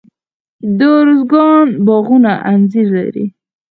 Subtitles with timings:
[0.77, 3.25] د ارزګان باغونه انځر لري.